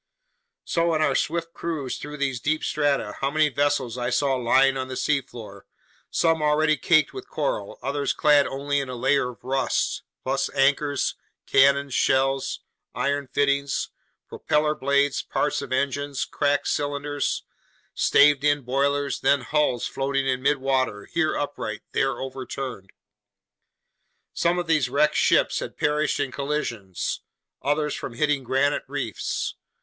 So, 0.65 0.95
in 0.95 1.01
our 1.03 1.13
swift 1.13 1.53
cruise 1.53 1.99
through 1.99 2.17
these 2.17 2.39
deep 2.39 2.63
strata, 2.63 3.17
how 3.21 3.29
many 3.29 3.49
vessels 3.49 3.99
I 3.99 4.09
saw 4.09 4.33
lying 4.33 4.75
on 4.75 4.87
the 4.87 4.95
seafloor, 4.97 5.67
some 6.09 6.41
already 6.41 6.75
caked 6.75 7.13
with 7.13 7.29
coral, 7.29 7.77
others 7.83 8.11
clad 8.11 8.47
only 8.47 8.79
in 8.79 8.89
a 8.89 8.95
layer 8.95 9.29
of 9.29 9.43
rust, 9.43 10.01
plus 10.23 10.49
anchors, 10.55 11.13
cannons, 11.45 11.93
shells, 11.93 12.61
iron 12.95 13.27
fittings, 13.27 13.91
propeller 14.27 14.73
blades, 14.73 15.21
parts 15.21 15.61
of 15.61 15.71
engines, 15.71 16.25
cracked 16.25 16.67
cylinders, 16.67 17.43
staved 17.93 18.43
in 18.43 18.63
boilers, 18.63 19.19
then 19.19 19.41
hulls 19.41 19.85
floating 19.85 20.25
in 20.27 20.41
midwater, 20.41 21.05
here 21.07 21.37
upright, 21.37 21.83
there 21.91 22.17
overturned. 22.19 22.89
Some 24.33 24.57
of 24.57 24.65
these 24.65 24.89
wrecked 24.89 25.13
ships 25.15 25.59
had 25.59 25.77
perished 25.77 26.19
in 26.19 26.31
collisions, 26.31 27.21
others 27.61 27.93
from 27.93 28.15
hitting 28.15 28.43
granite 28.43 28.85
reefs. 28.87 29.53